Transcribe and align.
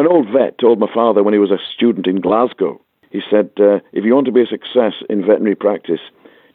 An 0.00 0.06
old 0.06 0.30
vet 0.32 0.56
told 0.56 0.78
my 0.78 0.90
father 0.94 1.22
when 1.22 1.34
he 1.34 1.38
was 1.38 1.50
a 1.50 1.58
student 1.74 2.06
in 2.06 2.22
Glasgow, 2.22 2.80
he 3.10 3.20
said, 3.30 3.50
uh, 3.60 3.80
if 3.92 4.02
you 4.02 4.14
want 4.14 4.24
to 4.24 4.32
be 4.32 4.40
a 4.40 4.46
success 4.46 4.94
in 5.10 5.20
veterinary 5.20 5.54
practice, 5.54 6.00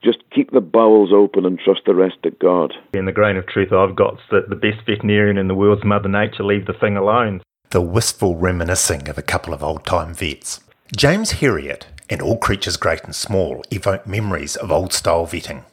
just 0.04 0.18
keep 0.34 0.50
the 0.50 0.62
bowels 0.62 1.14
open 1.14 1.46
and 1.46 1.60
trust 1.60 1.82
the 1.86 1.94
rest 1.94 2.16
to 2.24 2.32
God. 2.32 2.74
And 2.96 3.08
the 3.08 3.12
grain 3.12 3.38
of 3.38 3.46
truth 3.46 3.72
I've 3.72 3.96
got 3.96 4.16
is 4.16 4.20
that 4.32 4.50
the 4.50 4.56
best 4.56 4.84
veterinarian 4.88 5.38
in 5.38 5.48
the 5.48 5.54
world's 5.54 5.84
Mother 5.84 6.10
Nature. 6.10 6.44
Leave 6.44 6.66
the 6.66 6.74
thing 6.74 6.98
alone. 6.98 7.44
The 7.70 7.82
wistful 7.82 8.36
reminiscing 8.36 9.08
of 9.10 9.20
a 9.20 9.22
couple 9.22 9.54
of 9.54 9.64
old 9.64 9.86
time 9.86 10.16
vets. 10.16 10.62
James 10.98 11.34
Herriot 11.34 11.84
and 12.10 12.24
All 12.24 12.40
Creatures 12.40 12.78
Great 12.78 13.04
and 13.04 13.14
Small 13.14 13.64
evoke 13.70 14.08
memories 14.08 14.56
of 14.56 14.72
old 14.72 14.92
style 14.92 15.28
vetting. 15.28 15.66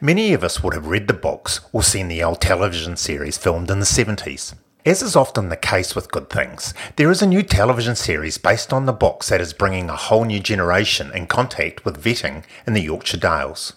Many 0.00 0.32
of 0.32 0.44
us 0.44 0.62
would 0.62 0.74
have 0.74 0.86
read 0.86 1.08
the 1.08 1.14
books 1.14 1.58
or 1.72 1.82
seen 1.82 2.06
the 2.06 2.22
old 2.22 2.40
television 2.40 2.96
series 2.96 3.36
filmed 3.36 3.68
in 3.68 3.80
the 3.80 3.84
70s. 3.84 4.54
As 4.84 5.00
is 5.00 5.16
often 5.16 5.48
the 5.48 5.56
case 5.56 5.94
with 5.94 6.10
good 6.10 6.28
things, 6.28 6.74
there 6.96 7.10
is 7.10 7.22
a 7.22 7.26
new 7.26 7.42
television 7.42 7.96
series 7.96 8.36
based 8.36 8.70
on 8.70 8.84
the 8.84 8.92
books 8.92 9.30
that 9.30 9.40
is 9.40 9.54
bringing 9.54 9.88
a 9.88 9.96
whole 9.96 10.24
new 10.24 10.40
generation 10.40 11.10
in 11.14 11.26
contact 11.26 11.86
with 11.86 12.02
vetting 12.04 12.44
in 12.66 12.74
the 12.74 12.82
Yorkshire 12.82 13.16
Dales. 13.16 13.72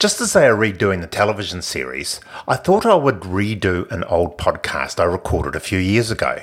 Just 0.00 0.20
as 0.20 0.32
they 0.32 0.48
are 0.48 0.56
redoing 0.56 1.00
the 1.00 1.06
television 1.06 1.62
series, 1.62 2.20
I 2.48 2.56
thought 2.56 2.84
I 2.84 2.96
would 2.96 3.20
redo 3.20 3.88
an 3.92 4.02
old 4.02 4.36
podcast 4.36 4.98
I 4.98 5.04
recorded 5.04 5.54
a 5.54 5.60
few 5.60 5.78
years 5.78 6.10
ago. 6.10 6.42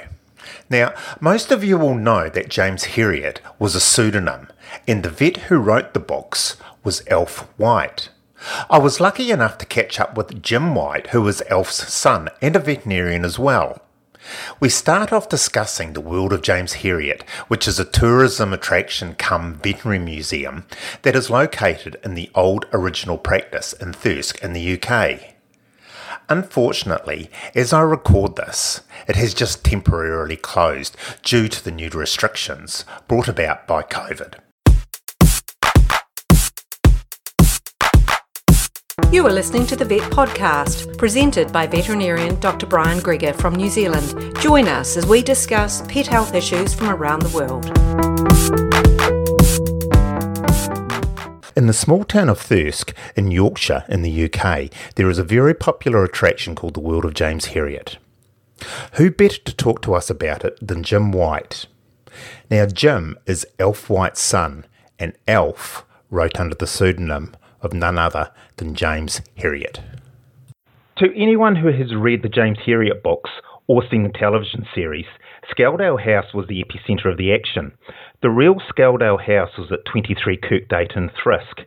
Now, 0.69 0.93
most 1.19 1.51
of 1.51 1.61
you 1.61 1.77
will 1.77 1.95
know 1.95 2.29
that 2.29 2.47
James 2.47 2.85
Herriot 2.85 3.39
was 3.59 3.75
a 3.75 3.81
pseudonym, 3.81 4.47
and 4.87 5.03
the 5.03 5.09
vet 5.09 5.37
who 5.37 5.57
wrote 5.57 5.93
the 5.93 5.99
books 5.99 6.55
was 6.85 7.05
Alf 7.09 7.45
Wight. 7.57 8.11
I 8.69 8.77
was 8.77 8.99
lucky 8.99 9.31
enough 9.31 9.57
to 9.59 9.65
catch 9.65 9.99
up 9.99 10.15
with 10.15 10.41
Jim 10.41 10.75
Wight, 10.75 11.07
who 11.07 11.21
was 11.21 11.41
Alf's 11.43 11.91
son 11.93 12.29
and 12.41 12.55
a 12.55 12.59
veterinarian 12.59 13.25
as 13.25 13.39
well. 13.39 13.81
We 14.59 14.69
start 14.69 15.13
off 15.13 15.29
discussing 15.29 15.93
the 15.93 16.01
world 16.01 16.33
of 16.33 16.41
James 16.41 16.75
Herriot, 16.75 17.27
which 17.47 17.67
is 17.67 17.79
a 17.79 17.85
tourism 17.85 18.53
attraction 18.53 19.15
come 19.15 19.55
veterinary 19.55 19.99
museum 19.99 20.65
that 21.03 21.15
is 21.15 21.29
located 21.29 21.97
in 22.03 22.13
the 22.13 22.29
old 22.35 22.65
original 22.73 23.17
practice 23.17 23.73
in 23.73 23.93
Thirsk 23.93 24.43
in 24.43 24.53
the 24.53 24.81
UK. 24.81 25.35
Unfortunately, 26.29 27.31
as 27.55 27.71
I 27.71 27.81
record 27.81 28.35
this, 28.35 28.81
it 29.07 29.15
has 29.15 29.33
just 29.33 29.63
temporarily 29.63 30.35
closed 30.35 30.97
due 31.23 31.47
to 31.47 31.63
the 31.63 31.71
new 31.71 31.89
restrictions 31.89 32.83
brought 33.07 33.29
about 33.29 33.65
by 33.65 33.81
COVID. 33.83 34.35
You 39.11 39.25
are 39.25 39.31
listening 39.31 39.65
to 39.67 39.77
the 39.77 39.85
Vet 39.85 40.11
Podcast, 40.11 40.97
presented 40.97 41.53
by 41.53 41.65
veterinarian 41.65 42.37
Dr. 42.41 42.65
Brian 42.65 42.99
Greger 42.99 43.33
from 43.33 43.55
New 43.55 43.69
Zealand. 43.69 44.35
Join 44.41 44.67
us 44.67 44.97
as 44.97 45.05
we 45.05 45.21
discuss 45.21 45.81
pet 45.83 46.07
health 46.07 46.33
issues 46.33 46.73
from 46.73 46.89
around 46.89 47.21
the 47.21 47.29
world. 47.29 47.65
In 51.55 51.67
the 51.67 51.73
small 51.73 52.03
town 52.03 52.27
of 52.27 52.37
Thirsk 52.37 52.93
in 53.15 53.31
Yorkshire 53.31 53.85
in 53.87 54.01
the 54.01 54.25
UK, 54.25 54.69
there 54.95 55.09
is 55.09 55.19
a 55.19 55.23
very 55.23 55.53
popular 55.53 56.03
attraction 56.03 56.53
called 56.53 56.73
the 56.73 56.81
World 56.81 57.05
of 57.05 57.13
James 57.13 57.45
Herriot. 57.45 57.95
Who 58.93 59.09
better 59.09 59.39
to 59.39 59.55
talk 59.55 59.81
to 59.83 59.93
us 59.93 60.09
about 60.09 60.43
it 60.43 60.57
than 60.61 60.83
Jim 60.83 61.13
Wight? 61.13 61.67
Now, 62.51 62.65
Jim 62.65 63.17
is 63.25 63.47
Alf 63.57 63.89
Wight's 63.89 64.19
son, 64.19 64.65
and 64.99 65.13
Alf 65.29 65.85
wrote 66.09 66.41
under 66.41 66.55
the 66.55 66.67
pseudonym 66.67 67.33
of 67.61 67.73
none 67.73 67.97
other 67.97 68.31
than 68.57 68.75
James 68.75 69.21
Herriot. 69.37 69.79
To 70.97 71.15
anyone 71.15 71.55
who 71.55 71.71
has 71.71 71.95
read 71.95 72.23
the 72.23 72.29
James 72.29 72.57
Herriot 72.65 73.03
books 73.03 73.29
or 73.67 73.83
seen 73.89 74.03
the 74.03 74.09
television 74.09 74.65
series, 74.73 75.05
Skeldale 75.51 76.03
House 76.03 76.33
was 76.33 76.47
the 76.47 76.63
epicentre 76.63 77.11
of 77.11 77.17
the 77.17 77.33
action. 77.33 77.71
The 78.21 78.29
real 78.29 78.55
Skeldale 78.55 79.21
House 79.21 79.57
was 79.57 79.71
at 79.71 79.85
23 79.85 80.37
Kirkgate 80.37 80.97
in 80.97 81.09
Thirsk. 81.09 81.61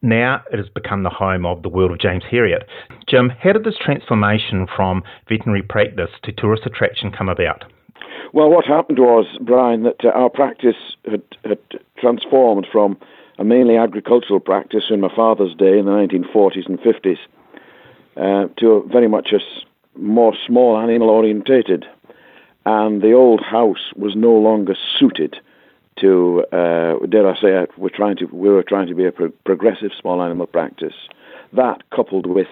Now 0.00 0.42
it 0.52 0.56
has 0.56 0.68
become 0.68 1.02
the 1.02 1.10
home 1.10 1.46
of 1.46 1.62
the 1.62 1.68
world 1.68 1.92
of 1.92 2.00
James 2.00 2.24
Herriot. 2.30 2.64
Jim, 3.08 3.28
how 3.28 3.52
did 3.52 3.64
this 3.64 3.78
transformation 3.80 4.66
from 4.74 5.02
veterinary 5.28 5.62
practice 5.62 6.10
to 6.24 6.32
tourist 6.32 6.64
attraction 6.66 7.12
come 7.12 7.28
about? 7.28 7.64
Well, 8.32 8.48
what 8.48 8.64
happened 8.64 8.98
was, 8.98 9.26
Brian, 9.42 9.82
that 9.82 10.04
uh, 10.04 10.08
our 10.08 10.30
practice 10.30 10.96
had, 11.08 11.22
had 11.44 11.58
transformed 11.98 12.66
from 12.72 12.96
a 13.38 13.44
mainly 13.44 13.76
agricultural 13.76 14.40
practice 14.40 14.84
in 14.90 15.00
my 15.00 15.14
father's 15.14 15.54
day 15.54 15.78
in 15.78 15.86
the 15.86 15.92
1940s 15.92 16.66
and 16.66 16.78
50s 16.80 17.18
uh, 18.16 18.48
to 18.58 18.72
a 18.72 18.86
very 18.86 19.08
much 19.08 19.32
a 19.32 19.38
more 19.98 20.34
small 20.46 20.78
animal 20.78 21.10
orientated. 21.10 21.86
And 22.64 23.02
the 23.02 23.12
old 23.12 23.42
house 23.42 23.92
was 23.96 24.14
no 24.14 24.32
longer 24.32 24.76
suited 24.98 25.36
to, 26.00 26.44
uh, 26.52 26.98
dare 27.06 27.28
I 27.28 27.40
say, 27.40 27.66
we're 27.76 27.88
trying 27.88 28.16
to, 28.16 28.26
we 28.26 28.48
were 28.48 28.62
trying 28.62 28.88
to 28.88 28.94
be 28.94 29.04
a 29.04 29.12
pro- 29.12 29.30
progressive 29.44 29.90
small 30.00 30.22
animal 30.22 30.46
practice. 30.46 30.94
That, 31.52 31.82
coupled 31.90 32.26
with 32.26 32.46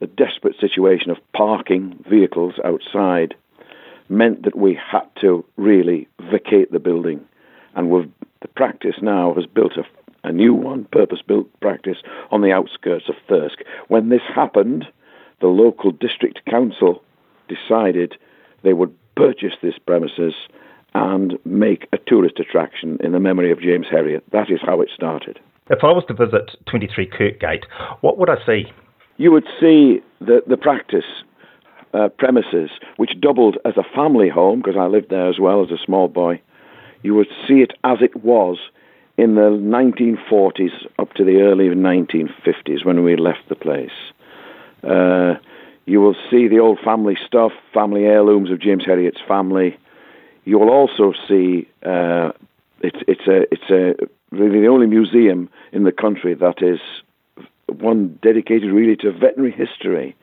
the 0.00 0.06
desperate 0.06 0.56
situation 0.58 1.10
of 1.10 1.18
parking 1.32 2.02
vehicles 2.08 2.54
outside, 2.64 3.34
meant 4.08 4.42
that 4.42 4.56
we 4.56 4.74
had 4.74 5.06
to 5.20 5.44
really 5.56 6.08
vacate 6.30 6.72
the 6.72 6.80
building. 6.80 7.24
And 7.74 7.90
the 8.40 8.48
practice 8.48 8.96
now 9.00 9.34
has 9.34 9.46
built 9.46 9.76
a 9.76 9.84
a 10.24 10.32
new 10.32 10.54
one, 10.54 10.84
purpose 10.92 11.20
built 11.26 11.48
practice, 11.60 11.98
on 12.30 12.42
the 12.42 12.52
outskirts 12.52 13.08
of 13.08 13.14
Thirsk. 13.28 13.58
When 13.88 14.08
this 14.08 14.22
happened, 14.34 14.86
the 15.40 15.48
local 15.48 15.90
district 15.90 16.44
council 16.46 17.02
decided 17.48 18.16
they 18.62 18.72
would 18.72 18.94
purchase 19.16 19.54
this 19.62 19.78
premises 19.86 20.34
and 20.94 21.38
make 21.44 21.86
a 21.92 21.98
tourist 21.98 22.38
attraction 22.38 22.98
in 23.02 23.12
the 23.12 23.20
memory 23.20 23.50
of 23.52 23.60
James 23.60 23.86
Herriot. 23.90 24.22
That 24.32 24.50
is 24.50 24.60
how 24.62 24.80
it 24.80 24.88
started. 24.94 25.38
If 25.68 25.84
I 25.84 25.92
was 25.92 26.04
to 26.08 26.14
visit 26.14 26.56
23 26.66 27.08
Kirkgate, 27.08 27.64
what 28.00 28.18
would 28.18 28.28
I 28.28 28.44
see? 28.44 28.64
You 29.18 29.30
would 29.32 29.46
see 29.60 30.00
the, 30.20 30.42
the 30.46 30.56
practice 30.56 31.04
uh, 31.94 32.08
premises, 32.08 32.70
which 32.96 33.20
doubled 33.20 33.58
as 33.64 33.74
a 33.76 33.84
family 33.94 34.28
home, 34.28 34.60
because 34.60 34.76
I 34.78 34.86
lived 34.86 35.10
there 35.10 35.28
as 35.28 35.38
well 35.38 35.62
as 35.62 35.70
a 35.70 35.78
small 35.84 36.08
boy. 36.08 36.40
You 37.02 37.14
would 37.14 37.28
see 37.46 37.60
it 37.60 37.72
as 37.84 37.98
it 38.00 38.24
was 38.24 38.58
in 39.20 39.34
the 39.34 39.50
1940s 39.50 40.72
up 40.98 41.12
to 41.12 41.24
the 41.24 41.42
early 41.42 41.68
1950s 41.68 42.86
when 42.86 43.04
we 43.04 43.16
left 43.16 43.46
the 43.50 43.54
place. 43.54 43.90
Uh, 44.82 45.34
you 45.84 46.00
will 46.00 46.16
see 46.30 46.48
the 46.48 46.58
old 46.58 46.78
family 46.82 47.18
stuff, 47.26 47.52
family 47.74 48.04
heirlooms 48.04 48.50
of 48.50 48.58
James 48.58 48.84
Herriot's 48.86 49.20
family. 49.28 49.76
You 50.44 50.58
will 50.58 50.70
also 50.70 51.12
see 51.28 51.68
uh, 51.84 52.32
it's 52.80 52.96
it's 53.06 53.26
a 53.26 53.42
it's 53.52 53.70
a 53.70 53.94
really 54.34 54.60
the 54.60 54.68
only 54.68 54.86
museum 54.86 55.50
in 55.70 55.84
the 55.84 55.92
country 55.92 56.32
that 56.34 56.62
is 56.62 56.80
one 57.66 58.18
dedicated 58.22 58.72
really 58.72 58.96
to 58.96 59.12
veterinary 59.12 59.52
history. 59.52 60.16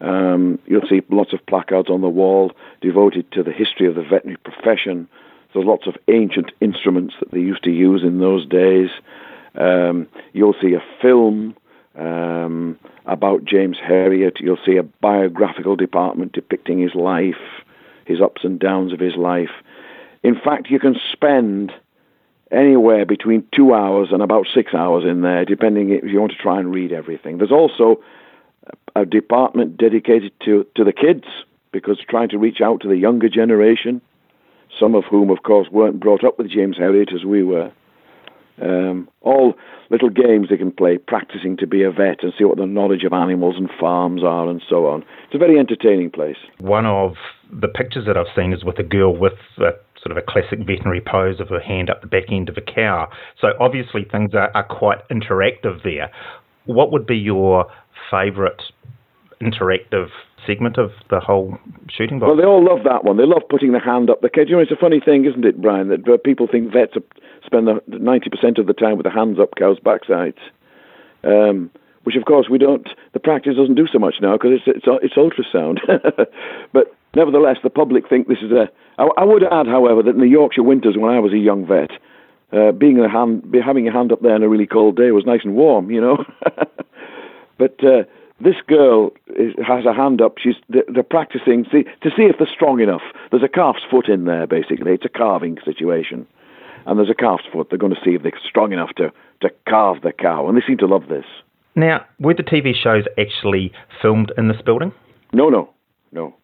Um, 0.00 0.58
you'll 0.66 0.88
see 0.88 1.02
lots 1.10 1.32
of 1.32 1.46
placards 1.46 1.88
on 1.88 2.00
the 2.00 2.08
wall 2.08 2.50
devoted 2.80 3.30
to 3.32 3.44
the 3.44 3.52
history 3.52 3.86
of 3.86 3.94
the 3.94 4.02
veterinary 4.02 4.38
profession, 4.38 5.08
there's 5.52 5.66
lots 5.66 5.86
of 5.86 5.96
ancient 6.08 6.50
instruments 6.60 7.14
that 7.20 7.30
they 7.30 7.40
used 7.40 7.64
to 7.64 7.70
use 7.70 8.02
in 8.02 8.18
those 8.18 8.46
days. 8.46 8.90
Um, 9.54 10.08
you'll 10.32 10.56
see 10.60 10.74
a 10.74 10.82
film 11.00 11.54
um, 11.94 12.78
about 13.06 13.44
James 13.44 13.76
Herriot. 13.76 14.40
You'll 14.40 14.58
see 14.64 14.76
a 14.76 14.82
biographical 14.82 15.76
department 15.76 16.32
depicting 16.32 16.78
his 16.78 16.94
life, 16.94 17.34
his 18.06 18.20
ups 18.20 18.44
and 18.44 18.58
downs 18.58 18.92
of 18.92 19.00
his 19.00 19.14
life. 19.16 19.50
In 20.22 20.34
fact, 20.34 20.70
you 20.70 20.78
can 20.78 20.96
spend 21.12 21.72
anywhere 22.50 23.04
between 23.04 23.46
two 23.54 23.74
hours 23.74 24.08
and 24.12 24.22
about 24.22 24.46
six 24.54 24.74
hours 24.74 25.04
in 25.04 25.22
there, 25.22 25.44
depending 25.44 25.90
if 25.90 26.04
you 26.04 26.20
want 26.20 26.32
to 26.32 26.38
try 26.38 26.58
and 26.58 26.72
read 26.72 26.92
everything. 26.92 27.38
There's 27.38 27.50
also 27.50 28.00
a 28.94 29.04
department 29.04 29.76
dedicated 29.76 30.32
to, 30.44 30.66
to 30.76 30.84
the 30.84 30.92
kids 30.92 31.24
because 31.72 31.98
trying 32.08 32.28
to 32.28 32.38
reach 32.38 32.60
out 32.60 32.82
to 32.82 32.88
the 32.88 32.96
younger 32.96 33.28
generation 33.28 34.00
some 34.78 34.94
of 34.94 35.04
whom, 35.10 35.30
of 35.30 35.42
course, 35.42 35.68
weren't 35.70 36.00
brought 36.00 36.24
up 36.24 36.38
with 36.38 36.50
James 36.50 36.76
Herriot 36.78 37.14
as 37.14 37.24
we 37.24 37.42
were. 37.42 37.72
Um, 38.60 39.08
all 39.22 39.54
little 39.90 40.10
games 40.10 40.48
they 40.50 40.56
can 40.56 40.72
play, 40.72 40.98
practicing 40.98 41.56
to 41.58 41.66
be 41.66 41.82
a 41.82 41.90
vet 41.90 42.22
and 42.22 42.32
see 42.38 42.44
what 42.44 42.58
the 42.58 42.66
knowledge 42.66 43.04
of 43.04 43.12
animals 43.12 43.56
and 43.56 43.68
farms 43.80 44.22
are 44.22 44.48
and 44.48 44.62
so 44.68 44.86
on. 44.86 45.02
It's 45.26 45.34
a 45.34 45.38
very 45.38 45.58
entertaining 45.58 46.10
place. 46.10 46.36
One 46.58 46.86
of 46.86 47.14
the 47.50 47.68
pictures 47.68 48.06
that 48.06 48.16
I've 48.16 48.32
seen 48.36 48.52
is 48.52 48.64
with 48.64 48.78
a 48.78 48.82
girl 48.82 49.16
with 49.16 49.34
a, 49.58 49.72
sort 50.00 50.10
of 50.10 50.16
a 50.16 50.22
classic 50.22 50.60
veterinary 50.60 51.00
pose 51.00 51.40
of 51.40 51.48
her 51.48 51.60
hand 51.60 51.90
up 51.90 52.00
the 52.00 52.06
back 52.06 52.24
end 52.30 52.48
of 52.48 52.56
a 52.56 52.60
cow. 52.60 53.08
So 53.40 53.48
obviously 53.60 54.04
things 54.10 54.34
are, 54.34 54.50
are 54.54 54.64
quite 54.64 54.98
interactive 55.08 55.82
there. 55.82 56.10
What 56.66 56.92
would 56.92 57.06
be 57.06 57.16
your 57.16 57.66
favourite 58.10 58.62
interactive 59.42 60.08
segment 60.46 60.78
of 60.78 60.90
the 61.10 61.20
whole 61.20 61.58
shooting 61.90 62.18
box. 62.18 62.28
Well, 62.28 62.36
they 62.36 62.44
all 62.44 62.64
love 62.64 62.84
that 62.84 63.04
one. 63.04 63.16
They 63.16 63.26
love 63.26 63.42
putting 63.48 63.72
the 63.72 63.80
hand 63.80 64.10
up 64.10 64.20
the 64.20 64.30
cage. 64.30 64.48
You 64.48 64.56
know, 64.56 64.62
it's 64.62 64.70
a 64.70 64.76
funny 64.76 65.00
thing, 65.04 65.24
isn't 65.24 65.44
it, 65.44 65.60
Brian, 65.60 65.88
that 65.88 66.24
people 66.24 66.48
think 66.50 66.72
vets 66.72 66.94
spend 67.44 67.66
the 67.66 67.80
90% 67.88 68.58
of 68.58 68.66
the 68.66 68.72
time 68.72 68.96
with 68.96 69.04
the 69.04 69.10
hands 69.10 69.38
up 69.38 69.54
cows' 69.58 69.78
backsides. 69.78 70.40
Um, 71.24 71.70
which, 72.04 72.16
of 72.16 72.24
course, 72.24 72.48
we 72.50 72.58
don't. 72.58 72.88
The 73.12 73.20
practice 73.20 73.54
doesn't 73.56 73.76
do 73.76 73.86
so 73.86 73.98
much 73.98 74.16
now 74.20 74.32
because 74.32 74.58
it's, 74.58 74.66
it's 74.66 74.86
it's 75.02 75.14
ultrasound. 75.14 75.78
but 76.72 76.96
Nevertheless, 77.14 77.58
the 77.62 77.70
public 77.70 78.08
think 78.08 78.28
this 78.28 78.38
is 78.42 78.52
a. 78.52 78.70
I, 78.98 79.08
I 79.18 79.24
would 79.24 79.44
add, 79.44 79.66
however, 79.66 80.02
that 80.02 80.14
in 80.14 80.20
the 80.20 80.28
Yorkshire 80.28 80.62
winters 80.62 80.96
when 80.96 81.12
I 81.12 81.20
was 81.20 81.32
a 81.32 81.38
young 81.38 81.66
vet, 81.66 81.90
uh, 82.52 82.72
being 82.72 82.98
a 82.98 83.08
hand, 83.08 83.54
having 83.64 83.86
a 83.86 83.92
hand 83.92 84.12
up 84.12 84.22
there 84.22 84.34
on 84.34 84.42
a 84.42 84.48
really 84.48 84.66
cold 84.66 84.96
day 84.96 85.10
was 85.10 85.26
nice 85.26 85.40
and 85.44 85.54
warm, 85.54 85.90
you 85.90 86.00
know. 86.00 86.24
but 87.58 87.84
uh, 87.84 88.04
this 88.42 88.56
girl 88.66 89.12
is, 89.36 89.54
has 89.66 89.84
a 89.86 89.92
hand 89.92 90.20
up. 90.20 90.36
She's 90.38 90.56
they're 90.68 91.02
practicing 91.02 91.64
see, 91.70 91.84
to 91.84 92.10
see 92.10 92.24
if 92.24 92.36
they're 92.38 92.48
strong 92.52 92.80
enough. 92.80 93.02
There's 93.30 93.42
a 93.42 93.48
calf's 93.48 93.82
foot 93.90 94.08
in 94.08 94.24
there, 94.24 94.46
basically. 94.46 94.92
It's 94.92 95.04
a 95.04 95.08
calving 95.08 95.58
situation, 95.64 96.26
and 96.86 96.98
there's 96.98 97.10
a 97.10 97.14
calf's 97.14 97.44
foot. 97.52 97.68
They're 97.70 97.78
going 97.78 97.94
to 97.94 98.00
see 98.04 98.14
if 98.14 98.22
they're 98.22 98.32
strong 98.48 98.72
enough 98.72 98.90
to 98.96 99.12
to 99.42 99.50
calve 99.68 100.02
the 100.02 100.12
cow, 100.12 100.48
and 100.48 100.56
they 100.56 100.62
seem 100.66 100.78
to 100.78 100.86
love 100.86 101.08
this. 101.08 101.26
Now, 101.74 102.04
were 102.18 102.34
the 102.34 102.42
TV 102.42 102.74
shows 102.74 103.04
actually 103.18 103.72
filmed 104.00 104.32
in 104.36 104.48
this 104.48 104.60
building? 104.60 104.92
No, 105.32 105.48
no, 105.48 105.70
no. 106.10 106.34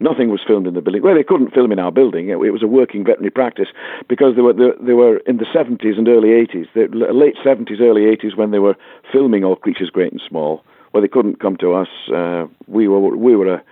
Nothing 0.00 0.30
was 0.30 0.40
filmed 0.44 0.66
in 0.66 0.74
the 0.74 0.80
building. 0.80 1.02
Well, 1.02 1.14
they 1.14 1.22
couldn't 1.22 1.54
film 1.54 1.70
in 1.70 1.78
our 1.78 1.92
building. 1.92 2.28
It, 2.28 2.36
was 2.36 2.62
a 2.62 2.66
working 2.66 3.04
veterinary 3.04 3.30
practice 3.30 3.68
because 4.08 4.34
they 4.34 4.42
were 4.42 4.52
they, 4.52 4.92
were 4.92 5.18
in 5.18 5.36
the 5.36 5.44
70s 5.44 5.96
and 5.96 6.08
early 6.08 6.30
80s, 6.30 6.66
the 6.74 6.88
late 6.92 7.36
70s, 7.44 7.80
early 7.80 8.02
80s 8.02 8.36
when 8.36 8.50
they 8.50 8.58
were 8.58 8.74
filming 9.12 9.44
All 9.44 9.54
Creatures 9.54 9.90
Great 9.90 10.10
and 10.10 10.20
Small. 10.28 10.64
Well, 10.94 11.02
they 11.02 11.08
couldn't 11.08 11.40
come 11.40 11.56
to 11.56 11.74
us. 11.74 11.88
Uh, 12.08 12.46
we 12.68 12.86
were 12.86 13.00
we 13.16 13.34
were 13.34 13.54
a, 13.54 13.62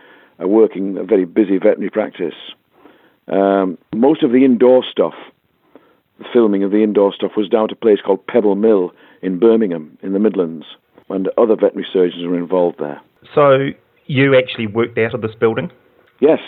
a, 0.41 0.49
working, 0.49 0.99
a 0.99 1.05
very 1.05 1.25
busy 1.25 1.57
veterinary 1.57 1.89
practice. 1.89 2.35
Um, 3.29 3.79
most 3.95 4.25
of 4.25 4.33
the 4.33 4.45
indoor 4.45 4.83
stuff, 4.91 5.15
the 6.19 6.25
filming 6.33 6.65
of 6.65 6.73
the 6.73 6.83
indoor 6.83 7.15
stuff, 7.15 7.31
was 7.37 7.49
down 7.49 7.69
to 7.69 7.75
a 7.75 7.77
place 7.77 7.99
called 8.05 8.27
Pebble 8.27 8.57
Mill 8.57 8.91
in 9.23 9.39
Birmingham, 9.39 9.97
in 10.03 10.15
the 10.15 10.19
Midlands, 10.19 10.67
and 11.09 11.29
other 11.39 11.55
veterinary 11.55 11.87
surgeons 11.93 12.27
were 12.27 12.37
involved 12.37 12.81
there. 12.81 13.01
So 13.33 13.69
you 14.07 14.37
actually 14.37 14.67
worked 14.67 14.99
out 14.99 15.15
of 15.15 15.23
this 15.23 15.37
building? 15.39 15.71
Yes, 16.21 16.41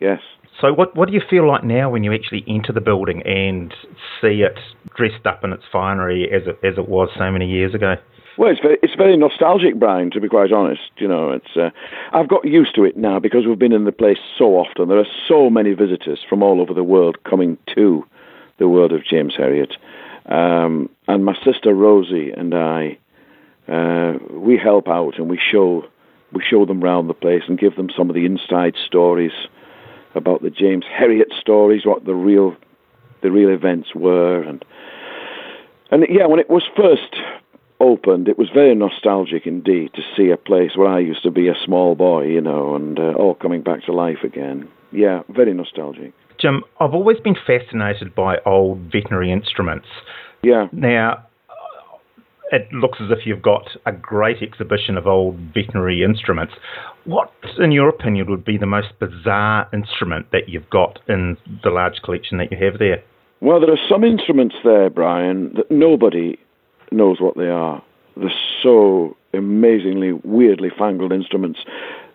yes. 0.00 0.18
So 0.60 0.72
what 0.72 0.96
what 0.96 1.06
do 1.06 1.14
you 1.14 1.22
feel 1.30 1.46
like 1.46 1.62
now 1.62 1.90
when 1.90 2.02
you 2.02 2.12
actually 2.12 2.42
enter 2.48 2.72
the 2.72 2.80
building 2.80 3.22
and 3.22 3.72
see 4.20 4.42
it 4.42 4.58
dressed 4.96 5.26
up 5.26 5.44
in 5.44 5.52
its 5.52 5.62
finery 5.72 6.28
as 6.32 6.42
it 6.48 6.58
as 6.66 6.76
it 6.76 6.88
was 6.88 7.08
so 7.16 7.30
many 7.30 7.48
years 7.48 7.72
ago? 7.72 7.94
Well, 8.38 8.52
it's 8.52 8.60
very, 8.60 8.78
it's 8.84 8.94
very 8.94 9.16
nostalgic, 9.16 9.80
Brian. 9.80 10.12
To 10.12 10.20
be 10.20 10.28
quite 10.28 10.52
honest, 10.52 10.92
you 10.98 11.08
know, 11.08 11.32
it's 11.32 11.56
uh, 11.56 11.70
I've 12.12 12.28
got 12.28 12.44
used 12.44 12.76
to 12.76 12.84
it 12.84 12.96
now 12.96 13.18
because 13.18 13.44
we've 13.44 13.58
been 13.58 13.72
in 13.72 13.84
the 13.84 13.90
place 13.90 14.18
so 14.38 14.56
often. 14.56 14.88
There 14.88 15.00
are 15.00 15.12
so 15.26 15.50
many 15.50 15.72
visitors 15.72 16.20
from 16.28 16.44
all 16.44 16.60
over 16.60 16.72
the 16.72 16.84
world 16.84 17.24
coming 17.24 17.58
to 17.74 18.06
the 18.58 18.68
world 18.68 18.92
of 18.92 19.04
James 19.04 19.34
Herriot, 19.36 19.72
um, 20.26 20.88
and 21.08 21.24
my 21.24 21.34
sister 21.44 21.74
Rosie 21.74 22.30
and 22.30 22.54
I, 22.54 22.96
uh, 23.66 24.18
we 24.30 24.56
help 24.56 24.86
out 24.86 25.18
and 25.18 25.28
we 25.28 25.38
show 25.38 25.84
we 26.32 26.40
show 26.48 26.64
them 26.64 26.80
round 26.80 27.10
the 27.10 27.14
place 27.14 27.42
and 27.48 27.58
give 27.58 27.74
them 27.74 27.88
some 27.96 28.08
of 28.08 28.14
the 28.14 28.24
inside 28.24 28.74
stories 28.86 29.32
about 30.14 30.42
the 30.42 30.50
James 30.50 30.84
Herriot 30.84 31.32
stories, 31.40 31.84
what 31.84 32.04
the 32.04 32.14
real 32.14 32.54
the 33.20 33.32
real 33.32 33.50
events 33.50 33.96
were, 33.96 34.42
and 34.42 34.64
and 35.90 36.06
yeah, 36.08 36.26
when 36.26 36.38
it 36.38 36.48
was 36.48 36.62
first 36.76 37.16
opened, 37.80 38.28
it 38.28 38.38
was 38.38 38.48
very 38.52 38.74
nostalgic 38.74 39.46
indeed 39.46 39.92
to 39.94 40.02
see 40.16 40.30
a 40.30 40.36
place 40.36 40.72
where 40.76 40.88
I 40.88 41.00
used 41.00 41.22
to 41.22 41.30
be 41.30 41.48
a 41.48 41.54
small 41.64 41.94
boy, 41.94 42.26
you 42.26 42.40
know, 42.40 42.74
and 42.74 42.98
uh, 42.98 43.12
all 43.12 43.34
coming 43.34 43.62
back 43.62 43.84
to 43.84 43.92
life 43.92 44.24
again. 44.24 44.68
Yeah, 44.90 45.22
very 45.28 45.54
nostalgic. 45.54 46.12
Jim, 46.40 46.62
I've 46.80 46.94
always 46.94 47.18
been 47.20 47.36
fascinated 47.46 48.14
by 48.14 48.36
old 48.46 48.78
veterinary 48.92 49.32
instruments. 49.32 49.86
Yeah. 50.42 50.68
Now, 50.72 51.26
it 52.50 52.72
looks 52.72 52.98
as 53.00 53.10
if 53.10 53.26
you've 53.26 53.42
got 53.42 53.68
a 53.86 53.92
great 53.92 54.42
exhibition 54.42 54.96
of 54.96 55.06
old 55.06 55.36
veterinary 55.54 56.02
instruments. 56.02 56.54
What, 57.04 57.32
in 57.58 57.72
your 57.72 57.88
opinion, 57.88 58.30
would 58.30 58.44
be 58.44 58.56
the 58.56 58.66
most 58.66 58.88
bizarre 58.98 59.68
instrument 59.72 60.26
that 60.32 60.48
you've 60.48 60.70
got 60.70 60.98
in 61.08 61.36
the 61.62 61.70
large 61.70 62.00
collection 62.04 62.38
that 62.38 62.50
you 62.50 62.58
have 62.64 62.78
there? 62.78 63.02
Well, 63.40 63.60
there 63.60 63.72
are 63.72 63.88
some 63.88 64.04
instruments 64.04 64.56
there, 64.64 64.90
Brian, 64.90 65.54
that 65.54 65.70
nobody 65.70 66.38
knows 66.92 67.20
what 67.20 67.36
they 67.36 67.48
are. 67.48 67.82
They're 68.16 68.32
so 68.62 69.16
amazingly 69.32 70.12
weirdly 70.12 70.70
fangled 70.76 71.12
instruments 71.12 71.60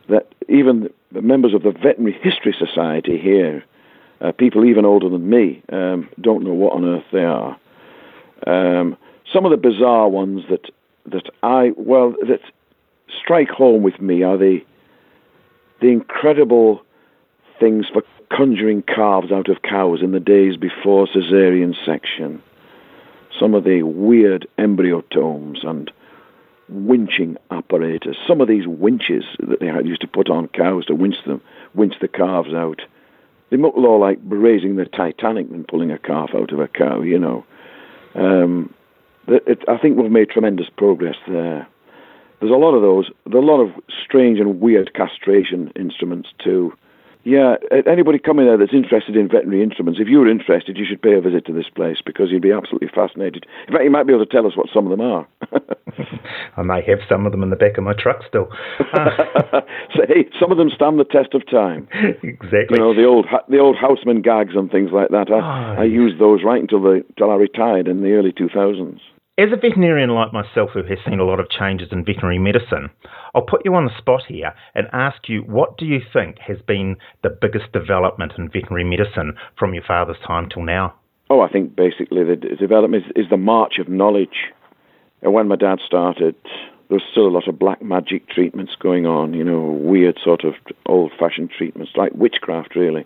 that 0.10 0.28
even 0.50 0.90
the 1.12 1.22
members 1.22 1.54
of 1.54 1.64
the 1.64 1.72
Veterinary 1.72 2.18
History 2.22 2.56
Society 2.58 3.18
here, 3.18 3.64
uh, 4.22 4.32
people 4.32 4.66
even 4.66 4.86
older 4.86 5.10
than 5.10 5.30
me, 5.30 5.62
um, 5.72 6.10
don't 6.20 6.44
know 6.44 6.54
what 6.54 6.74
on 6.74 6.86
earth 6.86 7.06
they 7.12 7.24
are. 7.24 7.58
Um, 8.46 8.98
some 9.32 9.46
of 9.46 9.52
the 9.52 9.58
bizarre 9.58 10.10
ones 10.10 10.44
that 10.50 10.70
that 11.06 11.30
I 11.42 11.72
well 11.78 12.16
that 12.28 12.42
strike 13.22 13.50
home 13.50 13.84
with 13.84 14.00
me 14.02 14.24
are 14.24 14.38
the 14.38 14.60
the 15.82 15.88
incredible 15.88 16.82
things 17.60 17.86
for 17.92 18.04
conjuring 18.36 18.82
calves 18.84 19.32
out 19.32 19.50
of 19.50 19.62
cows 19.62 20.02
in 20.02 20.12
the 20.12 20.20
days 20.20 20.58
before 20.58 21.08
caesarean 21.08 21.76
section. 21.86 22.42
Some 23.40 23.54
of 23.54 23.64
the 23.64 23.84
weird 23.84 24.48
embryotomes 24.58 25.66
and 25.66 25.92
winching 26.72 27.38
apparatus. 27.52 28.16
Some 28.28 28.42
of 28.42 28.48
these 28.48 28.68
winches 28.68 29.24
that 29.40 29.60
they 29.60 29.68
used 29.68 30.02
to 30.02 30.08
put 30.08 30.30
on 30.30 30.48
cows 30.50 30.86
to 30.86 30.96
winch 30.96 31.18
them, 31.26 31.42
winch 31.74 31.96
the 32.00 32.08
calves 32.08 32.54
out. 32.54 32.82
They 33.50 33.58
look 33.58 33.76
more 33.76 34.00
like 34.00 34.20
raising 34.24 34.76
the 34.76 34.86
Titanic 34.86 35.50
than 35.52 35.66
pulling 35.66 35.92
a 35.92 36.00
calf 36.00 36.32
out 36.34 36.52
of 36.52 36.60
a 36.60 36.68
cow, 36.68 37.02
you 37.02 37.20
know. 37.20 37.46
Um, 38.16 38.74
it, 39.28 39.64
I 39.68 39.78
think 39.78 39.98
we've 39.98 40.12
made 40.12 40.30
tremendous 40.30 40.70
progress 40.76 41.16
there. 41.28 41.68
There's 42.40 42.52
a 42.52 42.56
lot 42.58 42.74
of 42.74 42.82
those. 42.82 43.10
There's 43.26 43.44
a 43.44 43.46
lot 43.46 43.62
of 43.62 43.72
strange 44.04 44.40
and 44.40 44.60
weird 44.60 44.94
castration 44.94 45.72
instruments 45.76 46.30
too. 46.44 46.74
Yeah, 47.24 47.56
anybody 47.88 48.20
coming 48.20 48.46
there 48.46 48.58
that's 48.58 48.74
interested 48.74 49.16
in 49.16 49.30
veterinary 49.30 49.64
instruments, 49.64 50.00
if 50.02 50.10
you're 50.10 50.30
interested, 50.30 50.78
you 50.78 50.86
should 50.86 51.02
pay 51.02 51.14
a 51.14 51.22
visit 51.22 51.46
to 51.46 51.54
this 51.54 51.70
place 51.74 51.98
because 52.06 52.30
you'd 52.30 52.42
be 52.42 52.52
absolutely 52.52 52.90
fascinated. 52.94 53.46
In 53.68 53.74
fact, 53.74 53.86
you 53.86 53.92
might 53.92 54.06
be 54.06 54.14
able 54.14 54.26
to 54.26 54.32
tell 54.32 54.46
us 54.46 54.58
what 54.58 54.68
some 54.74 54.86
of 54.86 54.92
them 54.92 55.00
are. 55.00 55.26
I 56.58 56.64
may 56.64 56.82
have 56.84 57.00
some 57.08 57.26
of 57.26 57.32
them 57.32 57.42
in 57.42 57.50
the 57.50 57.56
back 57.56 57.78
of 57.78 57.86
my 57.86 57.94
truck 57.94 58.22
still. 58.28 58.50
so, 59.96 60.02
hey, 60.08 60.28
some 60.38 60.52
of 60.52 60.58
them 60.58 60.70
stand 60.70 61.00
the 61.00 61.06
test 61.06 61.34
of 61.34 61.48
time. 61.50 61.88
Exactly. 62.24 62.78
You 62.78 62.84
know 62.84 62.94
the 62.94 63.06
old 63.06 63.28
the 63.50 63.60
old 63.60 63.76
Houseman 63.78 64.22
gags 64.22 64.54
and 64.56 64.72
things 64.72 64.92
like 64.92 65.10
that. 65.10 65.30
I, 65.30 65.76
oh, 65.78 65.82
I 65.82 65.84
used 65.84 66.20
those 66.20 66.42
right 66.44 66.60
until 66.60 66.82
the 66.82 67.04
until 67.10 67.32
I 67.32 67.36
retired 67.36 67.88
in 67.88 68.02
the 68.02 68.12
early 68.14 68.32
2000s. 68.32 69.00
As 69.38 69.50
a 69.52 69.56
veterinarian 69.56 70.12
like 70.12 70.32
myself 70.32 70.72
who 70.74 70.84
has 70.84 71.00
seen 71.08 71.20
a 71.20 71.26
lot 71.26 71.40
of 71.40 71.50
changes 71.50 71.90
in 71.92 72.06
veterinary 72.06 72.40
medicine, 72.40 72.90
I'll 73.36 73.42
put 73.42 73.66
you 73.66 73.74
on 73.76 73.86
the 73.86 73.98
spot 73.98 74.24
here 74.28 74.54
and 74.76 74.88
ask 74.94 75.28
you 75.28 75.42
what 75.42 75.78
do 75.78 75.86
you 75.86 76.02
think 76.12 76.38
has 76.40 76.58
been 76.68 76.98
the 77.24 77.30
biggest 77.30 77.72
development 77.72 78.34
in 78.38 78.50
veterinary 78.50 78.84
medicine 78.84 79.34
from 79.58 79.74
your 79.74 79.84
father's 79.84 80.18
time 80.26 80.50
till 80.50 80.64
now? 80.64 80.94
Oh, 81.30 81.42
I 81.42 81.50
think 81.50 81.76
basically 81.76 82.24
the 82.24 82.36
development 82.36 83.06
is, 83.06 83.26
is 83.26 83.30
the 83.30 83.38
march 83.38 83.80
of 83.80 83.90
knowledge. 83.90 84.52
And 85.22 85.34
when 85.34 85.48
my 85.48 85.56
dad 85.56 85.80
started, 85.86 86.36
there 86.90 86.98
was 86.98 87.04
still 87.10 87.28
a 87.28 87.30
lot 87.30 87.48
of 87.48 87.58
black 87.58 87.82
magic 87.82 88.30
treatments 88.30 88.76
going 88.80 89.08
on, 89.08 89.34
you 89.34 89.44
know, 89.44 89.62
weird 89.62 90.20
sort 90.24 90.44
of 90.44 90.54
old 90.86 91.12
fashioned 91.18 91.50
treatments, 91.50 91.94
like 91.96 92.12
witchcraft, 92.14 92.76
really. 92.76 93.06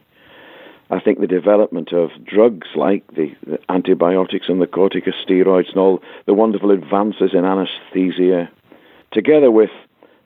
I 0.89 0.99
think 0.99 1.19
the 1.19 1.27
development 1.27 1.93
of 1.93 2.09
drugs 2.25 2.67
like 2.75 3.05
the, 3.15 3.33
the 3.45 3.59
antibiotics 3.69 4.47
and 4.49 4.61
the 4.61 4.67
corticosteroids 4.67 5.69
and 5.69 5.77
all 5.77 6.01
the 6.25 6.33
wonderful 6.33 6.71
advances 6.71 7.31
in 7.33 7.45
anesthesia, 7.45 8.49
together 9.11 9.51
with 9.51 9.69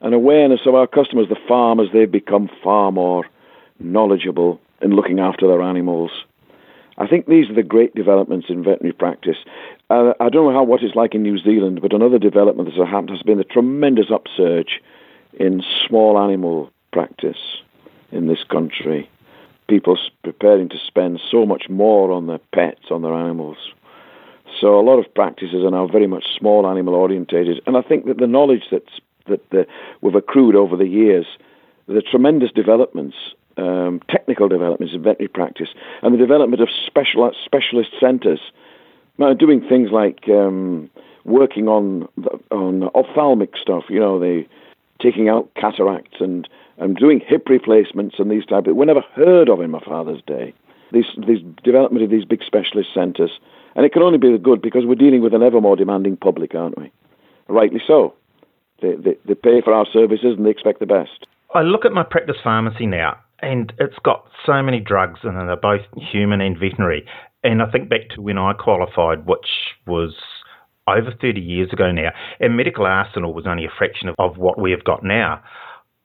an 0.02 0.12
awareness 0.12 0.60
of 0.66 0.74
our 0.74 0.86
customers, 0.86 1.28
the 1.28 1.36
farmers, 1.48 1.88
they've 1.92 2.10
become 2.10 2.50
far 2.62 2.92
more 2.92 3.24
knowledgeable 3.78 4.60
in 4.80 4.90
looking 4.90 5.20
after 5.20 5.46
their 5.48 5.62
animals. 5.62 6.10
I 6.98 7.06
think 7.06 7.26
these 7.26 7.48
are 7.48 7.54
the 7.54 7.62
great 7.62 7.94
developments 7.94 8.46
in 8.48 8.62
veterinary 8.62 8.92
practice. 8.92 9.38
Uh, 9.88 10.12
I 10.20 10.28
don't 10.28 10.46
know 10.46 10.52
how 10.52 10.62
what 10.62 10.82
it's 10.82 10.94
like 10.94 11.14
in 11.14 11.22
New 11.22 11.38
Zealand, 11.38 11.80
but 11.80 11.92
another 11.92 12.18
development 12.18 12.68
that 12.68 12.76
has 12.76 12.88
happened 12.88 13.10
has 13.10 13.22
been 13.22 13.40
a 13.40 13.44
tremendous 13.44 14.10
upsurge 14.10 14.80
in 15.34 15.62
small 15.86 16.18
animal 16.18 16.70
practice 16.92 17.38
in 18.10 18.26
this 18.26 18.44
country 18.44 19.08
people 19.72 19.98
preparing 20.22 20.68
to 20.68 20.76
spend 20.86 21.18
so 21.30 21.46
much 21.46 21.68
more 21.70 22.12
on 22.12 22.26
their 22.26 22.40
pets, 22.52 22.90
on 22.90 23.00
their 23.00 23.14
animals. 23.14 23.56
So 24.60 24.78
a 24.78 24.82
lot 24.82 24.98
of 24.98 25.14
practices 25.14 25.64
are 25.64 25.70
now 25.70 25.86
very 25.86 26.06
much 26.06 26.24
small 26.38 26.68
animal 26.68 26.94
orientated, 26.94 27.62
and 27.66 27.74
I 27.76 27.80
think 27.80 28.04
that 28.04 28.18
the 28.18 28.26
knowledge 28.26 28.64
that's, 28.70 29.00
that 29.26 29.48
the, 29.50 29.66
we've 30.00 30.14
accrued 30.14 30.54
over 30.54 30.76
the 30.76 30.86
years, 30.86 31.26
the 31.86 32.02
tremendous 32.02 32.50
developments, 32.52 33.16
um, 33.56 34.00
technical 34.08 34.48
developments 34.48 34.94
in 34.94 35.02
veterinary 35.02 35.28
practice, 35.28 35.68
and 36.02 36.14
the 36.14 36.18
development 36.18 36.62
of 36.62 36.68
special, 36.86 37.30
specialist 37.44 37.90
centres, 38.00 38.40
doing 39.38 39.60
things 39.68 39.90
like 39.90 40.28
um, 40.28 40.90
working 41.24 41.68
on 41.68 42.08
on 42.50 42.84
ophthalmic 42.94 43.56
stuff, 43.56 43.84
you 43.88 44.00
know, 44.00 44.18
the 44.18 44.44
taking 45.00 45.28
out 45.28 45.52
cataracts 45.54 46.20
and 46.20 46.48
and 46.78 46.96
doing 46.96 47.20
hip 47.20 47.48
replacements 47.48 48.16
and 48.18 48.30
these 48.30 48.46
type 48.46 48.66
of 48.66 48.76
we 48.76 48.86
never 48.86 49.02
heard 49.14 49.48
of 49.48 49.60
in 49.60 49.70
my 49.70 49.80
father's 49.80 50.22
day. 50.26 50.54
These 50.92 51.06
these 51.26 51.42
development 51.62 52.04
of 52.04 52.10
these 52.10 52.24
big 52.24 52.42
specialist 52.42 52.92
centres, 52.92 53.30
and 53.74 53.84
it 53.86 53.92
can 53.92 54.02
only 54.02 54.18
be 54.18 54.36
good 54.38 54.60
because 54.60 54.84
we're 54.84 54.94
dealing 54.94 55.22
with 55.22 55.34
an 55.34 55.42
ever 55.42 55.60
more 55.60 55.76
demanding 55.76 56.16
public, 56.16 56.54
aren't 56.54 56.78
we? 56.78 56.90
Rightly 57.48 57.80
so. 57.86 58.14
They, 58.82 58.94
they, 58.96 59.16
they 59.26 59.34
pay 59.34 59.60
for 59.62 59.72
our 59.72 59.86
services 59.92 60.34
and 60.36 60.44
they 60.44 60.50
expect 60.50 60.80
the 60.80 60.86
best. 60.86 61.26
I 61.54 61.62
look 61.62 61.84
at 61.84 61.92
my 61.92 62.02
practice 62.02 62.36
pharmacy 62.42 62.86
now, 62.86 63.16
and 63.40 63.72
it's 63.78 63.98
got 64.04 64.24
so 64.46 64.62
many 64.62 64.80
drugs 64.80 65.20
in 65.24 65.36
it, 65.36 65.46
they're 65.46 65.56
both 65.56 65.82
human 65.96 66.40
and 66.40 66.58
veterinary. 66.58 67.06
And 67.44 67.62
I 67.62 67.70
think 67.70 67.88
back 67.88 68.08
to 68.14 68.22
when 68.22 68.38
I 68.38 68.52
qualified, 68.52 69.26
which 69.26 69.48
was 69.86 70.14
over 70.88 71.12
30 71.20 71.40
years 71.40 71.72
ago 71.72 71.90
now, 71.92 72.10
and 72.40 72.56
medical 72.56 72.86
arsenal 72.86 73.34
was 73.34 73.46
only 73.46 73.64
a 73.64 73.72
fraction 73.76 74.08
of, 74.08 74.14
of 74.18 74.38
what 74.38 74.60
we 74.60 74.70
have 74.70 74.84
got 74.84 75.04
now. 75.04 75.42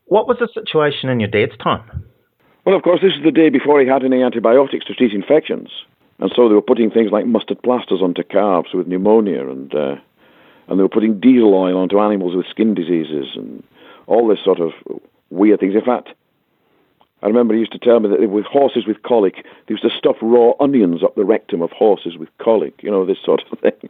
What 0.06 0.28
was 0.28 0.38
the 0.40 0.50
situation 0.54 1.10
in 1.10 1.20
your 1.20 1.30
dad's 1.30 1.58
time? 1.62 2.06
Well, 2.66 2.76
of 2.76 2.84
course, 2.84 3.00
this 3.02 3.14
is 3.14 3.24
the 3.24 3.32
day 3.32 3.50
before 3.50 3.80
he 3.80 3.88
had 3.88 4.04
any 4.04 4.22
antibiotics 4.22 4.86
to 4.86 4.94
treat 4.94 5.14
infections. 5.14 5.70
And 6.20 6.32
so 6.36 6.50
they 6.50 6.56
were 6.56 6.62
putting 6.62 6.90
things 6.90 7.12
like 7.12 7.26
mustard 7.26 7.62
plasters 7.62 8.02
onto 8.02 8.24
calves 8.24 8.70
with 8.74 8.88
pneumonia, 8.88 9.48
and 9.48 9.74
uh, 9.74 9.96
and 10.68 10.78
they 10.78 10.84
were 10.84 10.90
putting 10.90 11.20
diesel 11.20 11.54
oil 11.54 11.78
onto 11.78 12.00
animals 12.00 12.36
with 12.36 12.48
skin 12.48 12.74
diseases, 12.74 13.36
and 13.36 13.64
all 14.06 14.28
this 14.28 14.44
sort 14.44 14.60
of 14.60 14.72
weird 15.30 15.60
things. 15.60 15.76
In 15.76 15.84
fact, 15.84 16.10
I 17.24 17.28
remember 17.28 17.54
he 17.54 17.60
used 17.60 17.72
to 17.72 17.80
tell 17.80 18.00
me 18.00 18.10
that 18.10 18.30
with 18.30 18.46
horses 18.46 18.86
with 18.86 19.02
colic, 19.04 19.36
they 19.44 19.74
used 19.74 19.84
to 19.84 19.90
stuff 19.90 20.18
raw 20.22 20.52
onions 20.60 21.04
up 21.04 21.16
the 21.16 21.26
rectum 21.26 21.62
of 21.62 21.72
horses 21.72 22.18
with 22.18 22.30
colic, 22.38 22.82
you 22.84 22.92
know, 22.92 23.06
this 23.06 23.18
sort 23.24 23.44
of 23.52 23.60
thing. 23.60 23.90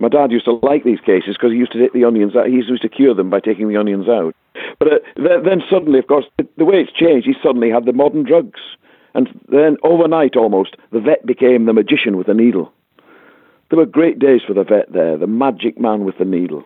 My 0.00 0.08
dad 0.08 0.32
used 0.32 0.46
to 0.46 0.58
like 0.62 0.82
these 0.82 1.00
cases 1.00 1.36
because 1.36 1.52
he 1.52 1.58
used 1.58 1.72
to 1.72 1.78
take 1.78 1.92
the 1.92 2.04
onions 2.04 2.34
out. 2.34 2.46
He 2.46 2.54
used 2.54 2.82
to 2.82 2.88
cure 2.88 3.14
them 3.14 3.28
by 3.28 3.38
taking 3.40 3.68
the 3.68 3.76
onions 3.76 4.08
out. 4.08 4.34
But 4.78 4.92
uh, 4.92 4.98
then, 5.16 5.44
then 5.44 5.62
suddenly, 5.70 5.98
of 5.98 6.06
course, 6.06 6.24
the 6.56 6.64
way 6.64 6.80
it's 6.80 6.92
changed, 6.92 7.26
he 7.26 7.34
suddenly 7.42 7.70
had 7.70 7.84
the 7.84 7.92
modern 7.92 8.24
drugs. 8.24 8.60
And 9.14 9.28
then 9.48 9.76
overnight 9.82 10.36
almost, 10.36 10.76
the 10.90 11.00
vet 11.00 11.26
became 11.26 11.66
the 11.66 11.74
magician 11.74 12.16
with 12.16 12.28
the 12.28 12.34
needle. 12.34 12.72
There 13.70 13.78
were 13.78 13.86
great 13.86 14.18
days 14.18 14.40
for 14.46 14.52
the 14.52 14.64
vet 14.64 14.92
there, 14.92 15.16
the 15.16 15.26
magic 15.26 15.80
man 15.80 16.04
with 16.04 16.18
the 16.18 16.24
needle. 16.24 16.64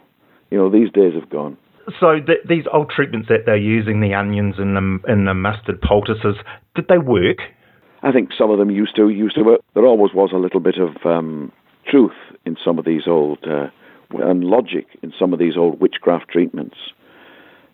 You 0.50 0.58
know, 0.58 0.70
these 0.70 0.90
days 0.90 1.14
have 1.14 1.30
gone. 1.30 1.56
So 2.00 2.18
th- 2.18 2.46
these 2.49 2.64
old 2.73 2.90
treatments 2.90 3.28
that 3.28 3.44
they're 3.44 3.56
using, 3.56 4.00
the 4.00 4.14
onions 4.14 4.54
and 4.58 4.75
the, 4.76 5.11
and 5.11 5.28
the 5.28 5.34
mustard 5.34 5.82
poultices, 5.82 6.37
did 6.75 6.88
they 6.88 6.99
work? 6.99 7.38
I 8.02 8.12
think 8.12 8.30
some 8.37 8.50
of 8.50 8.58
them 8.58 8.70
used 8.70 8.96
to 8.96 9.08
used 9.08 9.37
to 9.37 9.42
work. 9.42 9.61
There 9.75 9.84
always 9.84 10.14
was 10.14 10.30
a 10.32 10.38
little 10.38 10.61
bit 10.61 10.76
of 10.78 11.04
um, 11.04 11.52
truth 11.87 12.16
in 12.46 12.56
some 12.62 12.78
of 12.78 12.84
these 12.84 13.02
old 13.06 13.38
uh, 13.44 13.68
and 14.11 14.44
logic 14.44 14.87
in 15.02 15.12
some 15.18 15.32
of 15.32 15.38
these 15.38 15.56
old 15.56 15.80
witchcraft 15.80 16.28
treatments. 16.28 16.76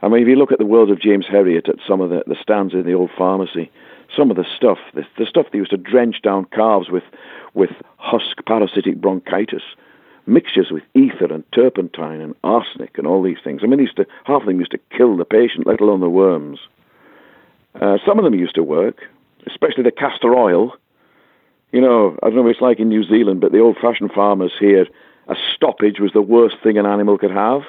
I 0.03 0.09
mean, 0.09 0.23
if 0.23 0.29
you 0.29 0.37
look 0.37 0.53
at 0.53 0.59
the 0.59 0.67
world 0.67 0.91
of 0.91 1.01
James 1.01 1.27
Herriot 1.31 1.69
at 1.69 1.77
some 1.87 2.01
of 2.01 2.11
the, 2.11 2.23
the 2.27 2.37
stands 2.41 2.73
in 2.75 2.85
the 2.85 2.95
old 2.95 3.11
pharmacy, 3.17 3.71
some 4.17 4.31
of 4.31 4.37
the 4.37 4.47
stuff, 4.57 4.79
the, 4.95 5.05
the 5.19 5.27
stuff 5.27 5.47
they 5.53 5.59
used 5.59 5.71
to 5.71 5.77
drench 5.77 6.23
down 6.23 6.47
calves 6.47 6.91
with, 6.91 7.05
with 7.55 7.71
husk 7.97 8.45
parasitic 8.47 9.01
bronchitis, 9.01 9.63
mixtures 10.27 10.71
with 10.71 10.83
ether 10.95 11.33
and 11.33 11.45
turpentine 11.53 12.21
and 12.21 12.35
arsenic 12.45 12.99
and 12.99 13.07
all 13.07 13.23
these 13.23 13.39
things. 13.43 13.63
I 13.63 13.67
mean, 13.67 13.87
to, 13.97 14.07
half 14.25 14.43
of 14.43 14.47
them 14.47 14.59
used 14.59 14.73
to 14.73 14.81
kill 14.97 15.17
the 15.17 15.25
patient, 15.25 15.67
let 15.67 15.81
alone 15.81 16.01
the 16.01 16.09
worms. 16.09 16.59
Uh, 17.81 17.99
some 18.07 18.19
of 18.19 18.25
them 18.25 18.35
used 18.35 18.55
to 18.57 18.63
work, 18.63 18.99
especially 19.47 19.85
the 19.85 19.91
castor 19.91 20.35
oil. 20.35 20.75
You 21.73 21.81
know, 21.81 22.17
I 22.23 22.27
don't 22.27 22.37
know 22.37 22.43
what 22.43 22.51
it's 22.51 22.61
like 22.61 22.81
in 22.81 22.89
New 22.89 23.05
Zealand, 23.05 23.41
but 23.41 23.53
the 23.53 23.61
old 23.61 23.77
fashioned 23.81 24.13
farmers 24.13 24.53
here, 24.59 24.87
a 25.29 25.35
stoppage 25.55 26.01
was 26.01 26.13
the 26.13 26.23
worst 26.23 26.57
thing 26.63 26.79
an 26.79 26.87
animal 26.87 27.17
could 27.17 27.31
have. 27.31 27.63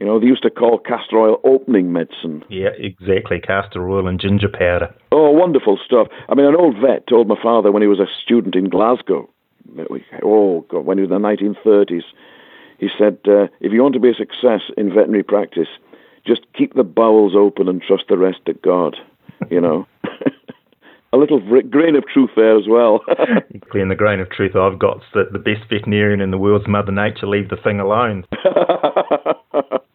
You 0.00 0.06
know, 0.06 0.20
they 0.20 0.26
used 0.26 0.42
to 0.42 0.50
call 0.50 0.78
castor 0.78 1.18
oil 1.18 1.40
opening 1.44 1.92
medicine. 1.92 2.44
Yeah, 2.48 2.70
exactly. 2.78 3.40
Castor 3.40 3.88
oil 3.88 4.06
and 4.06 4.20
ginger 4.20 4.48
powder. 4.48 4.94
Oh, 5.10 5.30
wonderful 5.30 5.78
stuff. 5.84 6.06
I 6.28 6.34
mean, 6.34 6.46
an 6.46 6.54
old 6.56 6.76
vet 6.80 7.06
told 7.08 7.26
my 7.26 7.40
father 7.42 7.72
when 7.72 7.82
he 7.82 7.88
was 7.88 7.98
a 7.98 8.06
student 8.22 8.54
in 8.54 8.68
Glasgow, 8.68 9.28
oh, 10.22 10.64
God, 10.68 10.84
when 10.84 10.98
he 10.98 11.04
was 11.04 11.10
in 11.10 11.22
the 11.22 11.28
1930s, 11.28 12.04
he 12.78 12.88
said, 12.96 13.18
uh, 13.26 13.48
if 13.60 13.72
you 13.72 13.82
want 13.82 13.94
to 13.94 14.00
be 14.00 14.10
a 14.10 14.14
success 14.14 14.60
in 14.76 14.88
veterinary 14.88 15.24
practice, 15.24 15.68
just 16.24 16.42
keep 16.56 16.74
the 16.74 16.84
bowels 16.84 17.34
open 17.36 17.68
and 17.68 17.82
trust 17.82 18.04
the 18.08 18.16
rest 18.16 18.38
to 18.46 18.54
God, 18.54 18.96
you 19.50 19.60
know. 19.60 19.86
a 21.12 21.16
little 21.16 21.40
grain 21.62 21.96
of 21.96 22.06
truth 22.06 22.30
there 22.36 22.56
as 22.56 22.68
well. 22.68 23.00
and 23.74 23.90
the 23.90 23.96
grain 23.96 24.20
of 24.20 24.30
truth 24.30 24.54
I've 24.54 24.78
got 24.78 24.98
is 24.98 25.02
that 25.14 25.32
the 25.32 25.38
best 25.38 25.68
veterinarian 25.68 26.20
in 26.20 26.30
the 26.30 26.38
world 26.38 26.62
is 26.62 26.68
Mother 26.68 26.92
Nature. 26.92 27.26
Leave 27.26 27.48
the 27.48 27.56
thing 27.56 27.80
alone. 27.80 28.24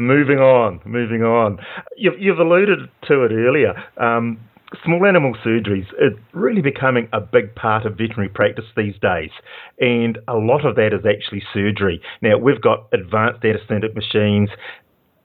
moving 0.00 0.38
on, 0.38 0.80
moving 0.84 1.22
on. 1.22 1.58
You've, 1.96 2.18
you've 2.18 2.38
alluded 2.38 2.78
to 3.06 3.22
it 3.24 3.32
earlier. 3.32 3.74
Um, 3.98 4.40
small 4.84 5.06
animal 5.06 5.34
surgeries 5.44 5.86
are 6.00 6.18
really 6.32 6.62
becoming 6.62 7.08
a 7.12 7.20
big 7.20 7.54
part 7.54 7.84
of 7.84 7.92
veterinary 7.92 8.28
practice 8.28 8.64
these 8.76 8.94
days, 9.00 9.30
and 9.78 10.18
a 10.28 10.36
lot 10.36 10.64
of 10.64 10.76
that 10.76 10.92
is 10.92 11.04
actually 11.06 11.42
surgery. 11.52 12.00
Now, 12.22 12.38
we've 12.38 12.60
got 12.60 12.88
advanced 12.92 13.44
anaesthetic 13.44 13.94
machines. 13.94 14.50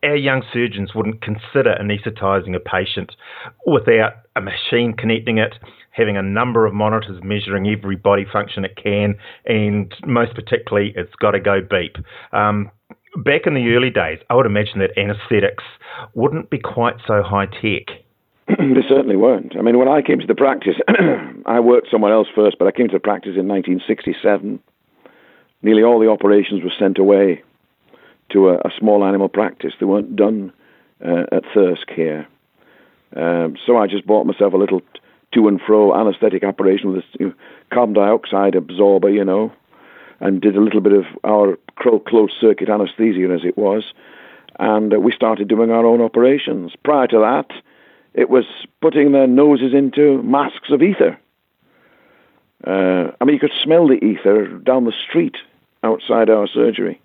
Our 0.03 0.15
young 0.15 0.43
surgeons 0.53 0.93
wouldn't 0.93 1.21
consider 1.21 1.75
anaesthetising 1.79 2.55
a 2.55 2.59
patient 2.59 3.15
without 3.65 4.13
a 4.35 4.41
machine 4.41 4.93
connecting 4.93 5.37
it, 5.37 5.55
having 5.91 6.17
a 6.17 6.21
number 6.21 6.65
of 6.65 6.73
monitors 6.73 7.23
measuring 7.23 7.67
every 7.67 7.95
body 7.95 8.25
function 8.31 8.65
it 8.65 8.75
can, 8.81 9.15
and 9.45 9.93
most 10.05 10.35
particularly, 10.35 10.93
it's 10.95 11.15
got 11.15 11.31
to 11.31 11.39
go 11.39 11.61
beep. 11.61 11.95
Um, 12.33 12.69
back 13.15 13.41
in 13.45 13.53
the 13.53 13.73
early 13.73 13.89
days, 13.89 14.19
I 14.29 14.35
would 14.35 14.45
imagine 14.45 14.79
that 14.79 14.97
anaesthetics 14.97 15.63
wouldn't 16.13 16.49
be 16.49 16.59
quite 16.59 16.95
so 17.07 17.21
high 17.23 17.45
tech. 17.45 18.03
they 18.47 18.83
certainly 18.87 19.15
weren't. 19.15 19.55
I 19.57 19.61
mean, 19.61 19.77
when 19.79 19.87
I 19.87 20.01
came 20.01 20.19
to 20.19 20.27
the 20.27 20.35
practice, 20.35 20.75
I 21.45 21.59
worked 21.59 21.87
somewhere 21.89 22.13
else 22.13 22.27
first, 22.35 22.57
but 22.59 22.67
I 22.67 22.71
came 22.71 22.87
to 22.87 22.93
the 22.93 22.99
practice 22.99 23.33
in 23.37 23.47
1967. 23.47 24.59
Nearly 25.61 25.83
all 25.83 25.99
the 25.99 26.09
operations 26.09 26.63
were 26.63 26.73
sent 26.77 26.99
away 26.99 27.41
to 28.31 28.49
a, 28.49 28.55
a 28.55 28.71
small 28.77 29.03
animal 29.03 29.29
practice. 29.29 29.73
They 29.79 29.85
weren't 29.85 30.15
done 30.15 30.53
uh, 31.03 31.23
at 31.31 31.43
Thirsk 31.53 31.89
here. 31.95 32.27
Um, 33.15 33.55
so 33.65 33.77
I 33.77 33.87
just 33.87 34.05
bought 34.05 34.25
myself 34.25 34.53
a 34.53 34.57
little 34.57 34.81
to 35.33 35.47
and 35.47 35.59
fro 35.65 35.95
anesthetic 35.95 36.43
operation 36.43 36.91
with 36.91 37.03
a 37.19 37.33
carbon 37.73 37.93
dioxide 37.93 38.55
absorber, 38.55 39.09
you 39.09 39.23
know, 39.23 39.51
and 40.19 40.41
did 40.41 40.55
a 40.55 40.61
little 40.61 40.81
bit 40.81 40.93
of 40.93 41.05
our 41.23 41.57
closed 41.77 42.33
circuit 42.39 42.69
anesthesia 42.69 43.31
as 43.33 43.43
it 43.43 43.57
was. 43.57 43.83
And 44.59 44.93
uh, 44.93 44.99
we 44.99 45.11
started 45.11 45.47
doing 45.47 45.71
our 45.71 45.85
own 45.85 46.01
operations. 46.01 46.73
Prior 46.83 47.07
to 47.07 47.19
that, 47.19 47.51
it 48.13 48.29
was 48.29 48.45
putting 48.81 49.11
their 49.11 49.27
noses 49.27 49.73
into 49.73 50.21
masks 50.23 50.69
of 50.71 50.81
ether. 50.81 51.19
Uh, 52.65 53.11
I 53.19 53.25
mean, 53.25 53.33
you 53.33 53.39
could 53.39 53.51
smell 53.61 53.87
the 53.87 54.03
ether 54.03 54.47
down 54.47 54.85
the 54.85 54.93
street 55.07 55.35
outside 55.83 56.29
our 56.29 56.47
surgery, 56.47 56.99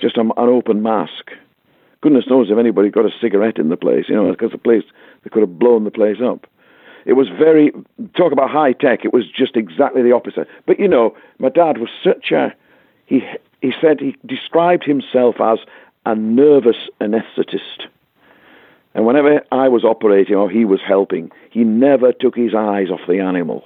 just 0.00 0.16
an 0.16 0.30
open 0.36 0.82
mask. 0.82 1.32
Goodness 2.00 2.26
knows 2.28 2.50
if 2.50 2.58
anybody 2.58 2.90
got 2.90 3.06
a 3.06 3.10
cigarette 3.20 3.58
in 3.58 3.70
the 3.70 3.78
place, 3.78 4.04
you 4.08 4.14
know, 4.14 4.30
because 4.30 4.52
the 4.52 4.58
place 4.58 4.84
they 5.22 5.30
could 5.30 5.40
have 5.40 5.58
blown 5.58 5.84
the 5.84 5.90
place 5.90 6.18
up. 6.22 6.46
It 7.04 7.14
was 7.14 7.28
very 7.28 7.72
talk 8.16 8.32
about 8.32 8.50
high 8.50 8.72
tech. 8.72 9.04
It 9.04 9.12
was 9.12 9.24
just 9.30 9.56
exactly 9.56 10.02
the 10.02 10.12
opposite. 10.12 10.48
But 10.66 10.78
you 10.78 10.88
know, 10.88 11.16
my 11.38 11.48
dad 11.48 11.78
was 11.78 11.90
such 12.02 12.30
a 12.32 12.54
he. 13.06 13.22
He 13.60 13.72
said 13.80 13.98
he 13.98 14.14
described 14.26 14.84
himself 14.84 15.36
as 15.40 15.58
a 16.04 16.14
nervous 16.14 16.76
anaesthetist. 17.00 17.86
And 18.94 19.06
whenever 19.06 19.42
I 19.50 19.68
was 19.68 19.84
operating 19.84 20.36
or 20.36 20.50
he 20.50 20.64
was 20.64 20.80
helping, 20.86 21.30
he 21.50 21.64
never 21.64 22.12
took 22.12 22.36
his 22.36 22.54
eyes 22.54 22.90
off 22.90 23.00
the 23.08 23.20
animal. 23.20 23.64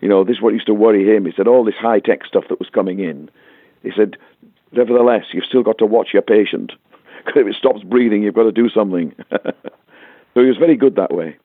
You 0.00 0.08
know, 0.08 0.24
this 0.24 0.36
is 0.36 0.42
what 0.42 0.54
used 0.54 0.66
to 0.66 0.74
worry 0.74 1.04
him. 1.04 1.26
He 1.26 1.32
said 1.36 1.46
all 1.46 1.64
this 1.64 1.76
high 1.76 2.00
tech 2.00 2.24
stuff 2.26 2.44
that 2.48 2.58
was 2.58 2.68
coming 2.70 3.00
in. 3.00 3.30
He 3.82 3.90
said, 3.96 4.16
nevertheless, 4.72 5.26
you've 5.32 5.44
still 5.44 5.62
got 5.62 5.78
to 5.78 5.86
watch 5.86 6.08
your 6.12 6.22
patient. 6.22 6.72
Because 7.22 7.42
if 7.42 7.48
it 7.48 7.56
stops 7.56 7.82
breathing, 7.82 8.22
you've 8.22 8.34
got 8.34 8.44
to 8.44 8.52
do 8.52 8.70
something. 8.70 9.14
so 9.30 9.52
he 10.34 10.46
was 10.46 10.56
very 10.56 10.74
good 10.74 10.96
that 10.96 11.12
way. 11.12 11.36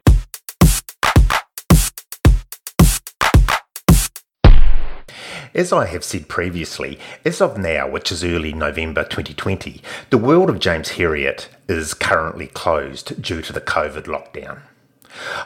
As 5.56 5.72
I 5.72 5.86
have 5.86 6.04
said 6.04 6.28
previously, 6.28 7.00
as 7.24 7.40
of 7.40 7.58
now, 7.58 7.88
which 7.88 8.12
is 8.12 8.26
early 8.26 8.52
November 8.52 9.04
2020, 9.04 9.82
the 10.10 10.18
world 10.18 10.50
of 10.50 10.60
James 10.60 10.90
Herriot 10.90 11.48
is 11.70 11.94
currently 11.94 12.48
closed 12.48 13.22
due 13.22 13.42
to 13.42 13.54
the 13.54 13.62
COVID 13.62 14.04
lockdown. 14.04 14.60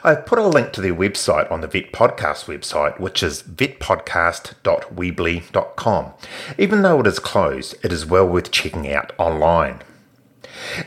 I've 0.02 0.26
put 0.26 0.40
a 0.40 0.48
link 0.48 0.72
to 0.72 0.80
their 0.80 0.96
website 0.96 1.48
on 1.48 1.60
the 1.60 1.68
Vet 1.68 1.92
Podcast 1.92 2.46
website, 2.46 2.98
which 2.98 3.22
is 3.22 3.44
vetpodcast.weebly.com. 3.44 6.12
Even 6.58 6.82
though 6.82 6.98
it 6.98 7.06
is 7.06 7.20
closed, 7.20 7.76
it 7.84 7.92
is 7.92 8.04
well 8.04 8.26
worth 8.26 8.50
checking 8.50 8.92
out 8.92 9.12
online. 9.16 9.82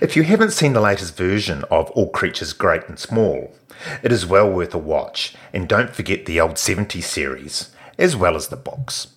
If 0.02 0.18
you 0.18 0.24
haven't 0.24 0.52
seen 0.52 0.74
the 0.74 0.82
latest 0.82 1.16
version 1.16 1.64
of 1.72 1.90
All 1.92 2.10
Creatures 2.10 2.52
Great 2.52 2.90
and 2.90 3.00
Small, 3.00 3.56
it 4.04 4.12
is 4.12 4.26
well 4.26 4.52
worth 4.52 4.74
a 4.74 4.78
watch, 4.78 5.34
and 5.54 5.70
don't 5.70 5.96
forget 5.96 6.26
the 6.26 6.42
old 6.42 6.56
70s 6.56 7.04
series, 7.04 7.70
as 7.98 8.18
well 8.18 8.36
as 8.36 8.50
the 8.50 8.58
books. 8.58 9.13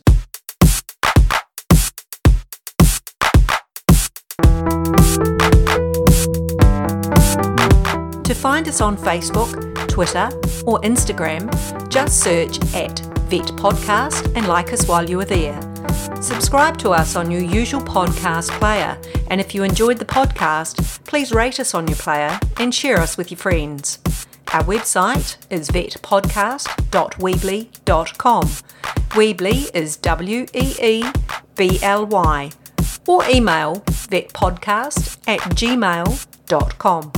To 8.26 8.34
find 8.34 8.66
us 8.66 8.80
on 8.80 8.96
Facebook, 8.96 9.54
Twitter, 9.86 10.28
or 10.66 10.80
Instagram, 10.80 11.48
just 11.88 12.24
search 12.24 12.58
at 12.74 12.98
Vet 13.30 13.46
Podcast 13.54 14.34
and 14.34 14.48
like 14.48 14.72
us 14.72 14.88
while 14.88 15.08
you 15.08 15.20
are 15.20 15.24
there. 15.24 15.56
Subscribe 16.20 16.76
to 16.78 16.90
us 16.90 17.14
on 17.14 17.30
your 17.30 17.40
usual 17.40 17.80
podcast 17.80 18.50
player, 18.58 18.98
and 19.30 19.40
if 19.40 19.54
you 19.54 19.62
enjoyed 19.62 19.98
the 19.98 20.04
podcast, 20.04 21.04
please 21.04 21.30
rate 21.30 21.60
us 21.60 21.72
on 21.72 21.86
your 21.86 21.98
player 21.98 22.36
and 22.58 22.74
share 22.74 22.98
us 22.98 23.16
with 23.16 23.30
your 23.30 23.38
friends. 23.38 24.00
Our 24.52 24.64
website 24.64 25.36
is 25.48 25.68
vetpodcast.weebly.com. 25.68 28.44
Weebly 29.10 29.70
is 29.72 29.96
W 29.98 30.46
E 30.52 30.74
E 30.82 31.04
B 31.54 31.78
L 31.80 32.04
Y. 32.06 32.50
Or 33.06 33.22
email 33.28 33.76
vetpodcast 34.10 35.18
at 35.28 35.38
gmail.com. 35.54 37.12